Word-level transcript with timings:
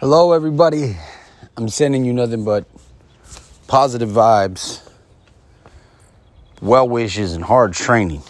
Hello, 0.00 0.30
everybody. 0.30 0.96
I'm 1.56 1.68
sending 1.68 2.04
you 2.04 2.12
nothing 2.12 2.44
but 2.44 2.66
positive 3.66 4.10
vibes, 4.10 4.88
well 6.62 6.88
wishes, 6.88 7.32
and 7.32 7.42
hard 7.42 7.72
training. 7.72 8.22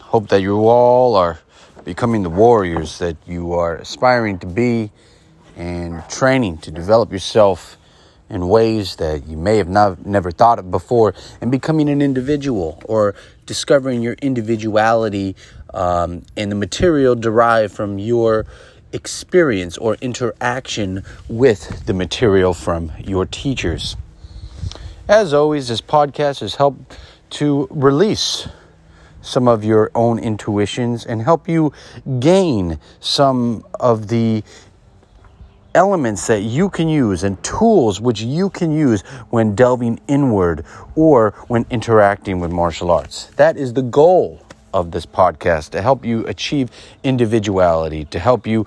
Hope 0.00 0.28
that 0.30 0.42
you 0.42 0.66
all 0.66 1.14
are 1.14 1.38
becoming 1.84 2.24
the 2.24 2.30
warriors 2.30 2.98
that 2.98 3.16
you 3.28 3.52
are 3.52 3.76
aspiring 3.76 4.40
to 4.40 4.48
be 4.48 4.90
and 5.56 6.02
training 6.08 6.58
to 6.58 6.72
develop 6.72 7.12
yourself 7.12 7.76
in 8.28 8.48
ways 8.48 8.96
that 8.96 9.24
you 9.28 9.36
may 9.36 9.58
have 9.58 9.68
not, 9.68 10.04
never 10.04 10.32
thought 10.32 10.58
of 10.58 10.72
before 10.72 11.14
and 11.40 11.52
becoming 11.52 11.88
an 11.88 12.02
individual 12.02 12.82
or 12.86 13.14
discovering 13.46 14.02
your 14.02 14.14
individuality 14.14 15.36
um, 15.74 16.22
and 16.36 16.50
the 16.50 16.56
material 16.56 17.14
derived 17.14 17.72
from 17.72 18.00
your 18.00 18.46
experience 18.94 19.76
or 19.76 19.96
interaction 20.00 21.02
with 21.28 21.84
the 21.86 21.92
material 21.92 22.54
from 22.54 22.92
your 22.98 23.26
teachers. 23.26 23.96
As 25.08 25.34
always, 25.34 25.68
this 25.68 25.82
podcast 25.82 26.40
has 26.40 26.54
helped 26.54 26.96
to 27.30 27.68
release 27.70 28.48
some 29.20 29.48
of 29.48 29.64
your 29.64 29.90
own 29.94 30.18
intuitions 30.18 31.04
and 31.04 31.22
help 31.22 31.48
you 31.48 31.72
gain 32.20 32.78
some 33.00 33.64
of 33.80 34.08
the 34.08 34.42
elements 35.74 36.28
that 36.28 36.42
you 36.42 36.68
can 36.68 36.88
use 36.88 37.24
and 37.24 37.42
tools 37.42 38.00
which 38.00 38.20
you 38.20 38.48
can 38.48 38.70
use 38.70 39.02
when 39.30 39.54
delving 39.54 39.98
inward 40.06 40.64
or 40.94 41.32
when 41.48 41.66
interacting 41.70 42.38
with 42.38 42.52
martial 42.52 42.90
arts. 42.90 43.26
That 43.36 43.56
is 43.56 43.72
the 43.72 43.82
goal 43.82 44.43
of 44.74 44.90
this 44.90 45.06
podcast 45.06 45.70
to 45.70 45.80
help 45.80 46.04
you 46.04 46.26
achieve 46.26 46.68
individuality, 47.02 48.04
to 48.06 48.18
help 48.18 48.46
you 48.46 48.66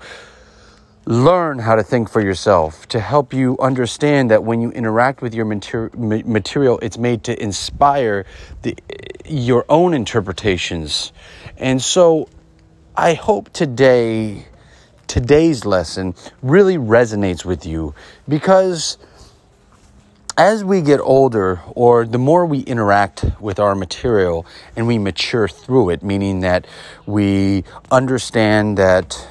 learn 1.04 1.58
how 1.58 1.74
to 1.74 1.82
think 1.82 2.10
for 2.10 2.20
yourself, 2.20 2.86
to 2.88 3.00
help 3.00 3.32
you 3.32 3.56
understand 3.60 4.30
that 4.30 4.42
when 4.42 4.60
you 4.60 4.70
interact 4.72 5.22
with 5.22 5.34
your 5.34 5.44
mater- 5.44 5.90
material, 5.94 6.78
it's 6.80 6.98
made 6.98 7.24
to 7.24 7.42
inspire 7.42 8.26
the, 8.62 8.76
your 9.24 9.64
own 9.68 9.94
interpretations. 9.94 11.12
And 11.56 11.80
so 11.80 12.28
I 12.96 13.14
hope 13.14 13.52
today, 13.52 14.46
today's 15.06 15.64
lesson 15.64 16.14
really 16.42 16.76
resonates 16.76 17.44
with 17.44 17.64
you 17.64 17.94
because 18.28 18.98
as 20.38 20.62
we 20.62 20.80
get 20.80 21.00
older, 21.00 21.60
or 21.74 22.06
the 22.06 22.16
more 22.16 22.46
we 22.46 22.60
interact 22.60 23.24
with 23.40 23.58
our 23.58 23.74
material 23.74 24.46
and 24.76 24.86
we 24.86 24.96
mature 24.96 25.48
through 25.48 25.90
it, 25.90 26.00
meaning 26.04 26.40
that 26.40 26.64
we 27.06 27.64
understand 27.90 28.78
that 28.78 29.28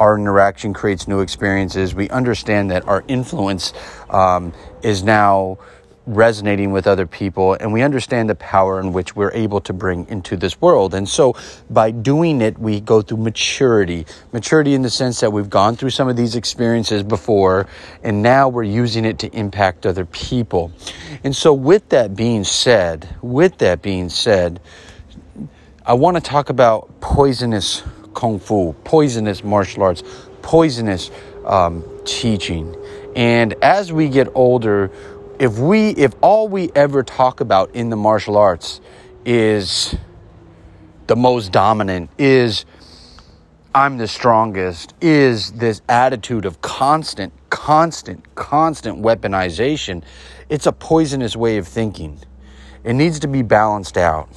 our 0.00 0.18
interaction 0.18 0.74
creates 0.74 1.06
new 1.06 1.20
experiences, 1.20 1.94
we 1.94 2.08
understand 2.08 2.72
that 2.72 2.86
our 2.88 3.04
influence 3.06 3.72
um, 4.10 4.52
is 4.82 5.04
now 5.04 5.56
resonating 6.06 6.72
with 6.72 6.86
other 6.86 7.06
people 7.06 7.54
and 7.54 7.72
we 7.72 7.82
understand 7.82 8.28
the 8.28 8.34
power 8.34 8.80
in 8.80 8.92
which 8.92 9.14
we're 9.14 9.32
able 9.32 9.60
to 9.60 9.72
bring 9.72 10.06
into 10.08 10.36
this 10.36 10.60
world. 10.60 10.94
And 10.94 11.08
so 11.08 11.36
by 11.70 11.90
doing 11.90 12.40
it, 12.40 12.58
we 12.58 12.80
go 12.80 13.02
through 13.02 13.18
maturity. 13.18 14.06
Maturity 14.32 14.74
in 14.74 14.82
the 14.82 14.90
sense 14.90 15.20
that 15.20 15.32
we've 15.32 15.50
gone 15.50 15.76
through 15.76 15.90
some 15.90 16.08
of 16.08 16.16
these 16.16 16.34
experiences 16.34 17.02
before 17.02 17.66
and 18.02 18.22
now 18.22 18.48
we're 18.48 18.62
using 18.64 19.04
it 19.04 19.18
to 19.20 19.30
impact 19.36 19.86
other 19.86 20.04
people. 20.06 20.72
And 21.22 21.34
so 21.34 21.52
with 21.52 21.88
that 21.90 22.16
being 22.16 22.44
said, 22.44 23.16
with 23.22 23.58
that 23.58 23.82
being 23.82 24.08
said, 24.08 24.60
I 25.84 25.94
want 25.94 26.16
to 26.16 26.20
talk 26.20 26.48
about 26.48 27.00
poisonous 27.00 27.82
kung 28.14 28.38
fu, 28.38 28.72
poisonous 28.84 29.42
martial 29.42 29.82
arts, 29.82 30.02
poisonous 30.42 31.10
um, 31.44 31.84
teaching. 32.04 32.76
And 33.14 33.54
as 33.62 33.92
we 33.92 34.08
get 34.08 34.28
older, 34.34 34.90
if 35.38 35.58
we 35.58 35.90
if 35.90 36.14
all 36.20 36.48
we 36.48 36.70
ever 36.74 37.02
talk 37.02 37.40
about 37.40 37.74
in 37.74 37.90
the 37.90 37.96
martial 37.96 38.36
arts 38.36 38.80
is 39.24 39.94
the 41.06 41.16
most 41.16 41.52
dominant 41.52 42.10
is 42.18 42.64
I'm 43.74 43.96
the 43.96 44.08
strongest 44.08 44.94
is 45.00 45.52
this 45.52 45.80
attitude 45.88 46.44
of 46.44 46.60
constant 46.60 47.32
constant 47.50 48.34
constant 48.34 49.02
weaponization 49.02 50.02
it's 50.48 50.66
a 50.66 50.72
poisonous 50.72 51.34
way 51.34 51.56
of 51.56 51.66
thinking. 51.66 52.18
It 52.84 52.94
needs 52.94 53.20
to 53.20 53.28
be 53.28 53.42
balanced 53.42 53.96
out. 53.96 54.28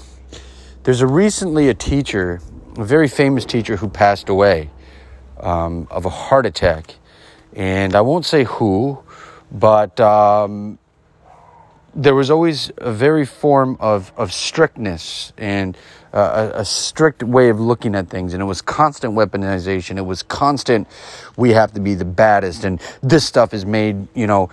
There's 0.84 1.02
a 1.02 1.08
recently 1.08 1.68
a 1.70 1.74
teacher 1.74 2.40
a 2.78 2.84
very 2.84 3.08
famous 3.08 3.46
teacher 3.46 3.78
who 3.78 3.88
passed 3.88 4.28
away 4.28 4.70
um, 5.40 5.88
of 5.90 6.06
a 6.06 6.10
heart 6.10 6.46
attack. 6.46 6.96
And 7.54 7.96
I 7.96 8.02
won't 8.02 8.26
say 8.26 8.44
who 8.44 9.02
but 9.52 10.00
um, 10.00 10.78
there 11.96 12.14
was 12.14 12.30
always 12.30 12.72
a 12.78 12.92
very 12.92 13.26
form 13.26 13.78
of, 13.80 14.12
of 14.18 14.34
strictness 14.34 15.32
and 15.38 15.78
uh, 16.14 16.52
a, 16.54 16.60
a, 16.60 16.66
strict 16.66 17.24
way 17.24 17.50
of 17.50 17.60
looking 17.60 17.96
at 17.96 18.10
things. 18.10 18.34
And 18.34 18.42
it 18.42 18.46
was 18.46 18.62
constant 18.62 19.14
weaponization. 19.14 19.98
It 19.98 20.06
was 20.06 20.22
constant, 20.22 20.88
we 21.38 21.52
have 21.52 21.72
to 21.74 21.80
be 21.80 21.96
the 21.96 22.06
baddest. 22.06 22.66
And 22.66 22.82
this 23.02 23.26
stuff 23.26 23.54
is 23.54 23.66
made, 23.66 24.08
you 24.14 24.28
know. 24.28 24.50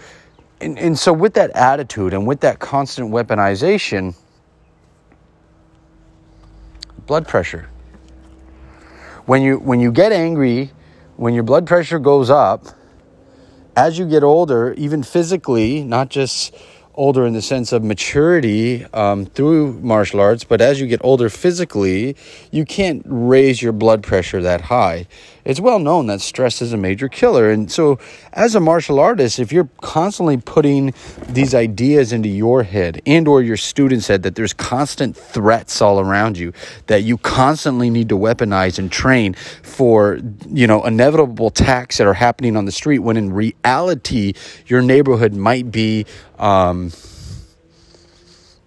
And, 0.60 0.78
and 0.78 0.98
so, 0.98 1.12
with 1.12 1.34
that 1.34 1.50
attitude 1.50 2.14
and 2.14 2.26
with 2.26 2.40
that 2.40 2.60
constant 2.60 3.10
weaponization, 3.10 4.14
blood 7.06 7.26
pressure. 7.26 7.68
When 9.26 9.42
you, 9.42 9.58
when 9.58 9.80
you 9.80 9.92
get 9.92 10.12
angry, 10.12 10.70
when 11.16 11.34
your 11.34 11.42
blood 11.42 11.66
pressure 11.66 11.98
goes 11.98 12.30
up, 12.30 12.66
as 13.76 13.98
you 13.98 14.06
get 14.06 14.22
older, 14.22 14.74
even 14.74 15.02
physically, 15.02 15.82
not 15.82 16.08
just 16.08 16.54
older 16.94 17.26
in 17.26 17.32
the 17.32 17.42
sense 17.42 17.72
of 17.72 17.82
maturity 17.82 18.84
um, 18.92 19.26
through 19.26 19.74
martial 19.80 20.20
arts, 20.20 20.44
but 20.44 20.60
as 20.60 20.80
you 20.80 20.86
get 20.86 21.00
older 21.02 21.28
physically, 21.28 22.16
you 22.50 22.64
can't 22.64 23.02
raise 23.06 23.62
your 23.62 23.72
blood 23.72 24.02
pressure 24.02 24.42
that 24.42 24.60
high. 24.60 25.06
It's 25.44 25.58
well 25.58 25.80
known 25.80 26.06
that 26.06 26.20
stress 26.20 26.62
is 26.62 26.72
a 26.72 26.76
major 26.76 27.08
killer. 27.08 27.50
And 27.50 27.70
so, 27.70 27.98
as 28.32 28.54
a 28.54 28.60
martial 28.60 29.00
artist, 29.00 29.40
if 29.40 29.52
you're 29.52 29.68
constantly 29.80 30.36
putting 30.36 30.94
these 31.28 31.52
ideas 31.54 32.12
into 32.12 32.28
your 32.28 32.62
head 32.62 33.02
and 33.06 33.26
or 33.26 33.42
your 33.42 33.56
students' 33.56 34.06
head 34.06 34.22
that 34.22 34.36
there's 34.36 34.52
constant 34.52 35.16
threats 35.16 35.82
all 35.82 35.98
around 35.98 36.38
you, 36.38 36.52
that 36.86 37.02
you 37.02 37.18
constantly 37.18 37.90
need 37.90 38.08
to 38.10 38.16
weaponize 38.16 38.78
and 38.78 38.92
train 38.92 39.34
for, 39.34 40.20
you 40.48 40.66
know, 40.68 40.84
inevitable 40.84 41.48
attacks 41.48 41.98
that 41.98 42.06
are 42.06 42.14
happening 42.14 42.56
on 42.56 42.64
the 42.64 42.72
street, 42.72 43.00
when 43.00 43.16
in 43.16 43.32
reality, 43.32 44.34
your 44.66 44.80
neighborhood 44.80 45.34
might 45.34 45.72
be 45.72 46.06
um, 46.38 46.92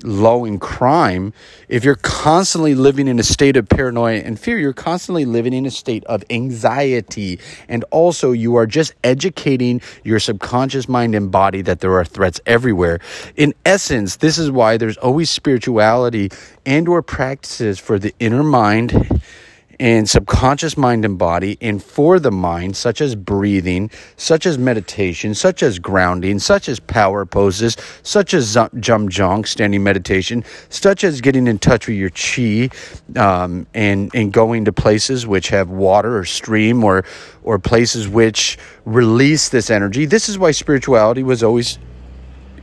low 0.05 0.45
in 0.45 0.59
crime, 0.59 1.33
if 1.67 1.83
you're 1.83 1.95
constantly 1.95 2.75
living 2.75 3.07
in 3.07 3.19
a 3.19 3.23
state 3.23 3.57
of 3.57 3.67
paranoia 3.67 4.19
and 4.19 4.39
fear, 4.39 4.57
you're 4.57 4.73
constantly 4.73 5.25
living 5.25 5.53
in 5.53 5.65
a 5.65 5.71
state 5.71 6.03
of 6.05 6.23
anxiety. 6.29 7.39
And 7.67 7.83
also, 7.91 8.31
you 8.31 8.55
are 8.55 8.67
just 8.67 8.93
educating 9.03 9.81
your 10.03 10.19
subconscious 10.19 10.87
mind 10.87 11.15
and 11.15 11.31
body 11.31 11.61
that 11.63 11.79
there 11.79 11.93
are 11.93 12.05
threats 12.05 12.39
everywhere. 12.45 12.99
In 13.35 13.53
essence, 13.65 14.17
this 14.17 14.37
is 14.37 14.51
why 14.51 14.77
there's 14.77 14.97
always 14.97 15.29
spirituality 15.29 16.29
and 16.65 16.87
or 16.87 17.01
practices 17.01 17.79
for 17.79 17.99
the 17.99 18.13
inner 18.19 18.43
mind 18.43 19.21
and 19.79 20.09
subconscious 20.09 20.77
mind 20.77 21.05
and 21.05 21.17
body 21.17 21.57
and 21.61 21.83
for 21.83 22.19
the 22.19 22.31
mind, 22.31 22.75
such 22.77 23.01
as 23.01 23.15
breathing, 23.15 23.89
such 24.17 24.45
as 24.45 24.57
meditation, 24.57 25.33
such 25.33 25.63
as 25.63 25.79
grounding, 25.79 26.39
such 26.39 26.69
as 26.69 26.79
power 26.79 27.25
poses, 27.25 27.77
such 28.03 28.33
as 28.33 28.55
zhan 28.55 29.09
zhuang, 29.09 29.47
standing 29.47 29.83
meditation, 29.83 30.43
such 30.69 31.03
as 31.03 31.21
getting 31.21 31.47
in 31.47 31.59
touch 31.59 31.87
with 31.87 31.97
your 31.97 32.09
chi 32.09 32.69
um, 33.19 33.67
and, 33.73 34.13
and 34.13 34.31
going 34.31 34.65
to 34.65 34.73
places 34.73 35.27
which 35.27 35.49
have 35.49 35.69
water 35.69 36.17
or 36.17 36.25
stream 36.25 36.83
or, 36.83 37.03
or 37.43 37.59
places 37.59 38.07
which 38.07 38.57
release 38.85 39.49
this 39.49 39.69
energy. 39.69 40.05
This 40.05 40.29
is 40.29 40.37
why 40.37 40.51
spirituality 40.51 41.23
was 41.23 41.43
always 41.43 41.79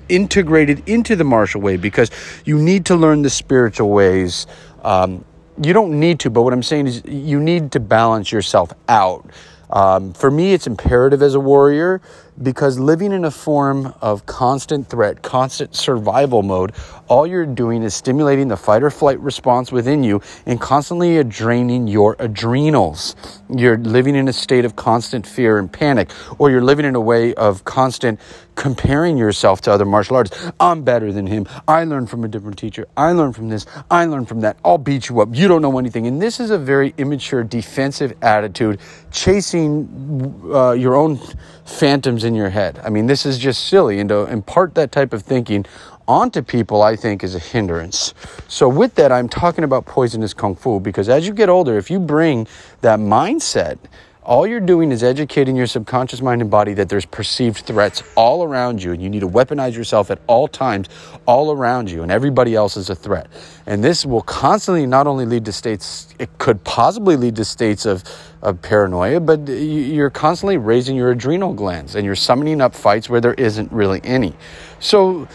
integrated 0.08 0.86
into 0.88 1.16
the 1.16 1.24
martial 1.24 1.60
way 1.60 1.76
because 1.76 2.10
you 2.44 2.58
need 2.58 2.86
to 2.86 2.96
learn 2.96 3.22
the 3.22 3.30
spiritual 3.30 3.90
ways. 3.90 4.46
Um, 4.82 5.24
you 5.64 5.72
don't 5.72 5.98
need 5.98 6.20
to, 6.20 6.30
but 6.30 6.42
what 6.42 6.52
I'm 6.52 6.62
saying 6.62 6.86
is 6.86 7.02
you 7.04 7.40
need 7.40 7.72
to 7.72 7.80
balance 7.80 8.32
yourself 8.32 8.72
out. 8.88 9.30
Um, 9.70 10.12
for 10.12 10.30
me, 10.30 10.52
it's 10.52 10.66
imperative 10.66 11.22
as 11.22 11.34
a 11.34 11.40
warrior 11.40 12.02
because 12.40 12.78
living 12.78 13.12
in 13.12 13.24
a 13.24 13.30
form 13.30 13.92
of 14.00 14.24
constant 14.26 14.88
threat, 14.88 15.22
constant 15.22 15.74
survival 15.74 16.42
mode, 16.42 16.72
all 17.08 17.26
you're 17.26 17.44
doing 17.44 17.82
is 17.82 17.94
stimulating 17.94 18.48
the 18.48 18.56
fight 18.56 18.82
or 18.82 18.90
flight 18.90 19.20
response 19.20 19.70
within 19.70 20.02
you 20.02 20.20
and 20.46 20.60
constantly 20.60 21.22
draining 21.24 21.86
your 21.86 22.16
adrenals. 22.18 23.16
You're 23.54 23.76
living 23.76 24.16
in 24.16 24.28
a 24.28 24.32
state 24.32 24.64
of 24.64 24.76
constant 24.76 25.26
fear 25.26 25.58
and 25.58 25.70
panic, 25.70 26.10
or 26.38 26.50
you're 26.50 26.62
living 26.62 26.86
in 26.86 26.94
a 26.94 27.00
way 27.00 27.34
of 27.34 27.64
constant 27.64 28.18
comparing 28.54 29.16
yourself 29.16 29.60
to 29.62 29.72
other 29.72 29.84
martial 29.84 30.16
artists. 30.16 30.50
I'm 30.60 30.82
better 30.82 31.12
than 31.12 31.26
him. 31.26 31.46
I 31.66 31.84
learned 31.84 32.10
from 32.10 32.24
a 32.24 32.28
different 32.28 32.58
teacher. 32.58 32.86
I 32.96 33.12
learned 33.12 33.34
from 33.34 33.48
this. 33.48 33.66
I 33.90 34.04
learned 34.04 34.28
from 34.28 34.40
that. 34.40 34.58
I'll 34.64 34.78
beat 34.78 35.08
you 35.08 35.20
up. 35.20 35.30
You 35.32 35.48
don't 35.48 35.62
know 35.62 35.78
anything. 35.78 36.06
And 36.06 36.20
this 36.20 36.40
is 36.40 36.50
a 36.50 36.58
very 36.58 36.94
immature, 36.98 37.44
defensive 37.44 38.14
attitude, 38.22 38.80
chasing 39.10 40.50
uh, 40.52 40.72
your 40.72 40.94
own 40.94 41.18
phantoms 41.64 42.21
in 42.24 42.34
your 42.34 42.50
head. 42.50 42.80
I 42.84 42.90
mean, 42.90 43.06
this 43.06 43.26
is 43.26 43.38
just 43.38 43.68
silly. 43.68 43.98
And 43.98 44.08
to 44.08 44.24
impart 44.26 44.74
that 44.74 44.92
type 44.92 45.12
of 45.12 45.22
thinking 45.22 45.64
onto 46.08 46.42
people, 46.42 46.82
I 46.82 46.96
think, 46.96 47.22
is 47.22 47.34
a 47.34 47.38
hindrance. 47.38 48.14
So, 48.48 48.68
with 48.68 48.94
that, 48.96 49.12
I'm 49.12 49.28
talking 49.28 49.64
about 49.64 49.86
poisonous 49.86 50.34
kung 50.34 50.54
fu 50.54 50.80
because 50.80 51.08
as 51.08 51.26
you 51.26 51.32
get 51.32 51.48
older, 51.48 51.78
if 51.78 51.90
you 51.90 51.98
bring 51.98 52.46
that 52.80 52.98
mindset, 52.98 53.78
all 54.24 54.46
you're 54.46 54.60
doing 54.60 54.92
is 54.92 55.02
educating 55.02 55.56
your 55.56 55.66
subconscious 55.66 56.22
mind 56.22 56.40
and 56.40 56.50
body 56.50 56.74
that 56.74 56.88
there's 56.88 57.04
perceived 57.04 57.58
threats 57.66 58.04
all 58.14 58.44
around 58.44 58.80
you 58.80 58.92
and 58.92 59.02
you 59.02 59.10
need 59.10 59.20
to 59.20 59.28
weaponize 59.28 59.74
yourself 59.74 60.12
at 60.12 60.20
all 60.28 60.46
times 60.46 60.88
all 61.26 61.50
around 61.50 61.90
you 61.90 62.02
and 62.02 62.12
everybody 62.12 62.54
else 62.54 62.76
is 62.76 62.88
a 62.88 62.94
threat. 62.94 63.26
And 63.66 63.82
this 63.82 64.06
will 64.06 64.22
constantly 64.22 64.86
not 64.86 65.08
only 65.08 65.26
lead 65.26 65.44
to 65.46 65.52
states 65.52 66.14
it 66.20 66.38
could 66.38 66.62
possibly 66.62 67.16
lead 67.16 67.34
to 67.36 67.44
states 67.44 67.84
of, 67.84 68.04
of 68.42 68.62
paranoia 68.62 69.18
but 69.18 69.48
you're 69.48 70.10
constantly 70.10 70.56
raising 70.56 70.94
your 70.94 71.10
adrenal 71.10 71.52
glands 71.52 71.96
and 71.96 72.04
you're 72.04 72.14
summoning 72.14 72.60
up 72.60 72.76
fights 72.76 73.08
where 73.08 73.20
there 73.20 73.34
isn't 73.34 73.72
really 73.72 74.00
any. 74.04 74.34
So 74.78 75.26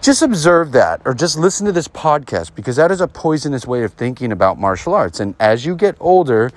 just 0.00 0.22
observe 0.22 0.72
that 0.72 1.02
or 1.04 1.12
just 1.14 1.36
listen 1.38 1.66
to 1.66 1.72
this 1.72 1.88
podcast 1.88 2.54
because 2.54 2.76
that 2.76 2.90
is 2.90 3.00
a 3.00 3.08
poisonous 3.08 3.66
way 3.66 3.82
of 3.82 3.92
thinking 3.92 4.32
about 4.32 4.58
martial 4.58 4.94
arts. 4.94 5.20
And 5.20 5.34
as 5.38 5.66
you 5.66 5.76
get 5.76 5.96
older 6.00 6.50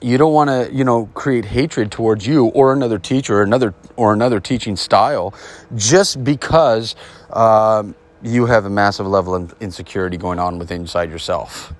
you 0.00 0.18
don't 0.18 0.32
want 0.32 0.48
to 0.48 0.74
you 0.74 0.84
know 0.84 1.06
create 1.14 1.44
hatred 1.44 1.90
towards 1.90 2.26
you 2.26 2.46
or 2.46 2.72
another 2.72 2.98
teacher 2.98 3.38
or 3.38 3.42
another 3.42 3.74
or 3.96 4.12
another 4.12 4.40
teaching 4.40 4.76
style 4.76 5.34
just 5.74 6.22
because 6.22 6.94
um, 7.30 7.94
you 8.22 8.46
have 8.46 8.64
a 8.64 8.70
massive 8.70 9.06
level 9.06 9.34
of 9.34 9.54
insecurity 9.60 10.16
going 10.16 10.38
on 10.38 10.58
within 10.58 10.82
inside 10.82 11.10
yourself 11.10 11.72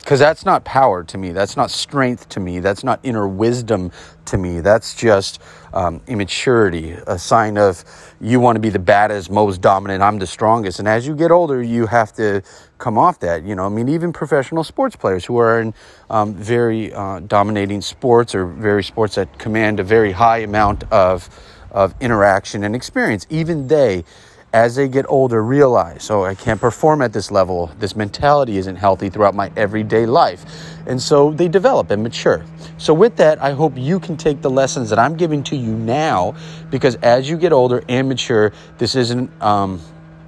because 0.00 0.18
that's 0.18 0.44
not 0.44 0.64
power 0.64 1.04
to 1.04 1.18
me. 1.18 1.32
That's 1.32 1.56
not 1.56 1.70
strength 1.70 2.28
to 2.30 2.40
me. 2.40 2.60
That's 2.60 2.82
not 2.82 3.00
inner 3.02 3.28
wisdom 3.28 3.92
to 4.26 4.38
me. 4.38 4.60
That's 4.60 4.94
just 4.94 5.40
um, 5.72 6.00
immaturity 6.06 6.92
a 7.06 7.18
sign 7.18 7.56
of 7.56 7.84
you 8.20 8.40
want 8.40 8.56
to 8.56 8.60
be 8.60 8.70
the 8.70 8.78
baddest 8.78 9.30
most 9.30 9.60
dominant 9.60 10.02
i'm 10.02 10.18
the 10.18 10.26
strongest. 10.26 10.78
And 10.78 10.88
as 10.88 11.06
you 11.06 11.14
get 11.14 11.30
older 11.30 11.62
you 11.62 11.86
have 11.86 12.12
to 12.14 12.42
come 12.78 12.98
off 12.98 13.20
that 13.20 13.44
you 13.44 13.54
know? 13.54 13.66
I 13.66 13.68
mean 13.68 13.88
even 13.88 14.12
professional 14.12 14.64
sports 14.64 14.96
players 14.96 15.24
who 15.24 15.36
are 15.38 15.60
in 15.60 15.74
um, 16.08 16.34
very 16.34 16.92
uh, 16.92 17.20
dominating 17.20 17.80
sports 17.80 18.34
or 18.34 18.46
very 18.46 18.82
sports 18.82 19.14
that 19.14 19.38
command 19.38 19.80
a 19.80 19.84
very 19.84 20.12
high 20.12 20.38
amount 20.38 20.84
of 20.92 21.28
of 21.70 21.94
interaction 22.00 22.64
and 22.64 22.74
experience 22.74 23.26
even 23.30 23.68
they 23.68 24.04
as 24.52 24.74
they 24.74 24.88
get 24.88 25.06
older 25.08 25.42
realize 25.42 26.10
oh 26.10 26.24
i 26.24 26.34
can't 26.34 26.60
perform 26.60 27.02
at 27.02 27.12
this 27.12 27.30
level. 27.30 27.70
This 27.78 27.94
mentality 27.94 28.58
isn't 28.58 28.76
healthy 28.76 29.10
throughout 29.10 29.34
my 29.34 29.50
everyday 29.56 30.06
life. 30.06 30.44
And 30.86 31.00
so 31.00 31.30
they 31.30 31.48
develop 31.48 31.90
and 31.90 32.02
mature. 32.02 32.44
So 32.78 32.94
with 32.94 33.16
that 33.16 33.42
i 33.42 33.52
hope 33.52 33.76
you 33.76 34.00
can 34.00 34.16
take 34.16 34.42
the 34.42 34.50
lessons 34.50 34.90
that 34.90 34.98
i'm 34.98 35.16
giving 35.16 35.42
to 35.44 35.56
you 35.56 35.72
now 35.72 36.34
because 36.70 36.96
as 36.96 37.28
you 37.28 37.36
get 37.36 37.52
older 37.52 37.82
and 37.88 38.08
mature 38.08 38.52
this 38.78 38.96
isn't 38.96 39.30
um, 39.42 39.80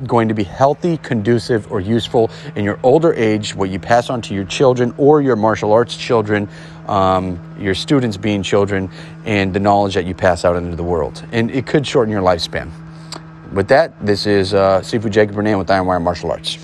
going 0.06 0.28
to 0.28 0.34
be 0.34 0.44
healthy 0.44 0.96
conducive 0.98 1.70
or 1.70 1.80
useful 1.80 2.30
in 2.56 2.64
your 2.64 2.78
older 2.82 3.12
age 3.14 3.54
what 3.54 3.70
you 3.70 3.78
pass 3.78 4.10
on 4.10 4.20
to 4.22 4.34
your 4.34 4.44
children 4.44 4.94
or 4.98 5.22
your 5.22 5.36
martial 5.36 5.72
arts 5.72 5.96
children 5.96 6.48
um, 6.86 7.38
your 7.58 7.74
students 7.74 8.16
being 8.16 8.42
children 8.42 8.90
and 9.24 9.54
the 9.54 9.60
knowledge 9.60 9.94
that 9.94 10.04
you 10.04 10.14
pass 10.14 10.44
out 10.44 10.56
into 10.56 10.76
the 10.76 10.82
world. 10.82 11.24
And 11.32 11.50
it 11.50 11.66
could 11.66 11.86
shorten 11.86 12.10
your 12.10 12.22
lifespan 12.22 12.72
with 13.52 13.68
that, 13.68 13.92
this 14.04 14.26
is 14.26 14.54
uh, 14.54 14.80
Sifu 14.80 15.10
Jacob 15.10 15.36
Bernay 15.36 15.56
with 15.58 15.70
Iron 15.70 15.86
Wire 15.86 16.00
Martial 16.00 16.30
Arts. 16.30 16.58